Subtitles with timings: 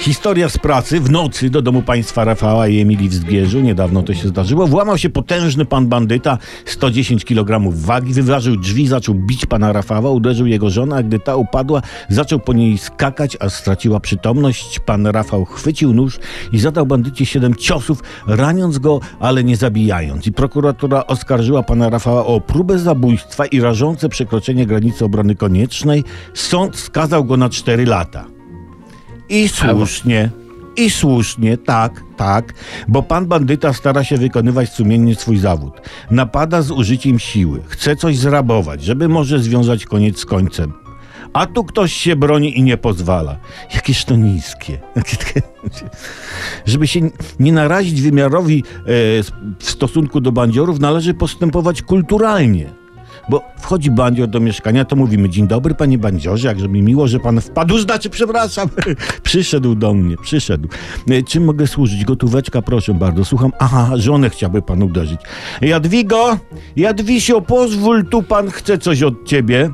[0.00, 3.60] Historia z pracy w nocy do domu państwa Rafała i Emilii w Zgierzu.
[3.60, 4.66] Niedawno to się zdarzyło.
[4.66, 10.46] Włamał się potężny pan bandyta, 110 kg wagi, wyważył drzwi, zaczął bić pana Rafała, uderzył
[10.46, 14.78] jego żonę, a gdy ta upadła, zaczął po niej skakać, a straciła przytomność.
[14.78, 16.18] Pan Rafał chwycił nóż
[16.52, 20.26] i zadał bandycie siedem ciosów, raniąc go, ale nie zabijając.
[20.26, 26.04] I prokuratura oskarżyła pana Rafała o próbę zabójstwa i rażące przekroczenie granicy obrony koniecznej.
[26.34, 28.39] Sąd skazał go na 4 lata.
[29.30, 30.30] I słusznie.
[30.76, 32.54] I słusznie, tak, tak,
[32.88, 35.80] bo pan bandyta stara się wykonywać sumiennie swój zawód.
[36.10, 40.72] Napada z użyciem siły, chce coś zrabować, żeby może związać koniec z końcem.
[41.32, 43.36] A tu ktoś się broni i nie pozwala.
[43.74, 44.78] Jakież to niskie.
[46.66, 47.00] Żeby się
[47.40, 48.82] nie narazić wymiarowi e,
[49.58, 52.79] w stosunku do bandziorów, należy postępować kulturalnie.
[53.28, 57.20] Bo wchodzi bandzior do mieszkania, to mówimy, dzień dobry panie bandziorze, jakże mi miło, że
[57.20, 58.68] pan wpadł, znaczy przepraszam,
[59.22, 60.68] przyszedł do mnie, przyszedł.
[61.10, 62.04] E, Czym mogę służyć?
[62.04, 63.52] Gotóweczka, proszę bardzo, słucham.
[63.58, 65.20] Aha, żonę chciałby pan uderzyć.
[65.60, 66.38] Jadwigo,
[66.76, 69.70] Jadwisio, pozwól, tu pan chce coś od ciebie.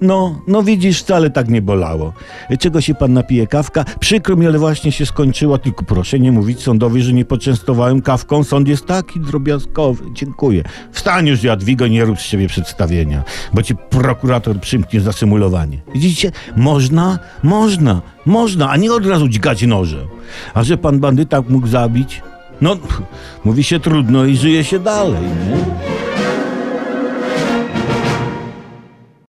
[0.00, 2.12] No, no widzisz, wcale tak nie bolało.
[2.50, 3.46] E, Czego się pan napije?
[3.46, 3.84] Kawka?
[4.00, 8.44] Przykro mi, ale właśnie się skończyła, tylko proszę nie mówić sądowi, że nie poczęstowałem kawką.
[8.44, 10.04] Sąd jest taki drobiazgowy.
[10.12, 10.62] Dziękuję.
[10.92, 12.83] Wstań już, Jadwigo, nie rób z siebie przedstawienia,
[13.52, 15.78] bo ci prokurator przymknie za symulowanie.
[15.94, 16.32] Widzicie?
[16.56, 20.06] Można, można, można, a nie od razu dźgać nożem.
[20.54, 22.22] A że pan bandyta mógł zabić?
[22.60, 22.76] No,
[23.44, 25.93] mówi się trudno i żyje się dalej, nie?